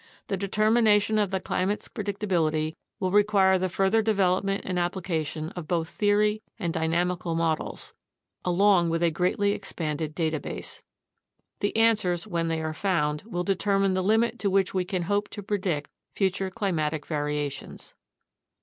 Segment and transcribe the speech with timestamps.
[0.29, 5.89] The determination of the climate's predictability will require the further development and application of both
[5.89, 7.93] theory and dynamical models,
[8.43, 10.83] along with a greatly expanded data base.
[11.59, 15.29] The answers, when they are found, will determine the limit to which we can hope
[15.29, 17.93] to predict future climatic variations.